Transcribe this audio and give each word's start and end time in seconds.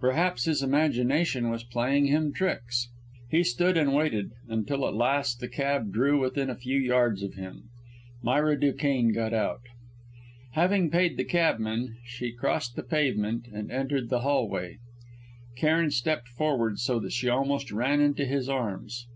Perhaps 0.00 0.44
his 0.44 0.62
imagination 0.62 1.48
was 1.48 1.64
playing 1.64 2.04
him 2.04 2.30
tricks. 2.30 2.90
He 3.30 3.42
stood 3.42 3.78
and 3.78 3.94
waited, 3.94 4.32
until 4.46 4.86
at 4.86 4.92
last 4.92 5.40
the 5.40 5.48
cab 5.48 5.90
drew 5.94 6.18
up 6.18 6.20
within 6.34 6.50
a 6.50 6.54
few 6.54 6.78
yards 6.78 7.22
of 7.22 7.36
him. 7.36 7.70
Myra 8.22 8.60
Duquesne 8.60 9.14
got 9.14 9.32
out. 9.32 9.62
Having 10.50 10.90
paid 10.90 11.16
the 11.16 11.24
cabman, 11.24 11.96
she 12.04 12.32
crossed 12.32 12.76
the 12.76 12.82
pavement 12.82 13.46
and 13.50 13.72
entered 13.72 14.10
the 14.10 14.20
hall 14.20 14.46
way. 14.46 14.76
Cairn 15.56 15.90
stepped 15.90 16.28
forward 16.28 16.78
so 16.78 17.00
that 17.00 17.12
she 17.14 17.30
almost 17.30 17.72
ran 17.72 17.98
into 18.02 18.26
his 18.26 18.50
arms. 18.50 19.06